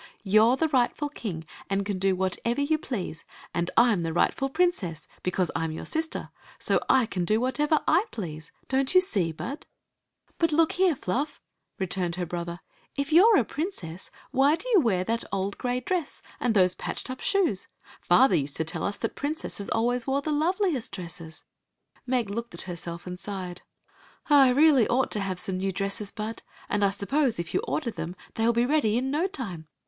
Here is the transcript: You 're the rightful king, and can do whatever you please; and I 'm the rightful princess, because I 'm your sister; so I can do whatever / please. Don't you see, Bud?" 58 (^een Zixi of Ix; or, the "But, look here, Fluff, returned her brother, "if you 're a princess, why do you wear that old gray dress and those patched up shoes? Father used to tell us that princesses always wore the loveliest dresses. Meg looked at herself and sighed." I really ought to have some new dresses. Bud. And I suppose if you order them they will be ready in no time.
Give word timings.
You 0.23 0.41
're 0.47 0.57
the 0.57 0.67
rightful 0.69 1.09
king, 1.09 1.45
and 1.69 1.85
can 1.85 1.99
do 1.99 2.15
whatever 2.15 2.59
you 2.59 2.79
please; 2.79 3.23
and 3.53 3.69
I 3.77 3.91
'm 3.93 4.01
the 4.01 4.13
rightful 4.13 4.49
princess, 4.49 5.07
because 5.21 5.51
I 5.55 5.63
'm 5.63 5.71
your 5.71 5.85
sister; 5.85 6.31
so 6.57 6.79
I 6.89 7.05
can 7.05 7.23
do 7.23 7.39
whatever 7.39 7.79
/ 7.97 8.09
please. 8.11 8.51
Don't 8.67 8.95
you 8.95 8.99
see, 8.99 9.31
Bud?" 9.31 9.59
58 9.59 9.59
(^een 9.59 9.59
Zixi 9.59 9.61
of 9.61 9.61
Ix; 9.61 9.63
or, 9.63 9.67
the 9.67 10.37
"But, 10.39 10.51
look 10.57 10.71
here, 10.71 10.95
Fluff, 10.95 11.41
returned 11.77 12.15
her 12.15 12.25
brother, 12.25 12.61
"if 12.95 13.13
you 13.13 13.27
're 13.29 13.37
a 13.37 13.43
princess, 13.45 14.09
why 14.31 14.55
do 14.55 14.67
you 14.69 14.79
wear 14.79 15.03
that 15.03 15.23
old 15.31 15.59
gray 15.59 15.79
dress 15.79 16.23
and 16.39 16.55
those 16.55 16.73
patched 16.73 17.11
up 17.11 17.19
shoes? 17.19 17.67
Father 18.01 18.33
used 18.33 18.55
to 18.55 18.65
tell 18.65 18.83
us 18.83 18.97
that 18.97 19.13
princesses 19.13 19.69
always 19.69 20.07
wore 20.07 20.23
the 20.23 20.31
loveliest 20.31 20.93
dresses. 20.93 21.43
Meg 22.07 22.27
looked 22.31 22.55
at 22.55 22.61
herself 22.63 23.05
and 23.05 23.19
sighed." 23.19 23.61
I 24.31 24.49
really 24.49 24.87
ought 24.87 25.11
to 25.11 25.19
have 25.19 25.37
some 25.37 25.57
new 25.57 25.71
dresses. 25.71 26.09
Bud. 26.09 26.41
And 26.69 26.83
I 26.83 26.89
suppose 26.89 27.37
if 27.37 27.53
you 27.53 27.59
order 27.67 27.91
them 27.91 28.15
they 28.33 28.43
will 28.47 28.51
be 28.53 28.65
ready 28.65 28.97
in 28.97 29.11
no 29.11 29.27
time. 29.27 29.67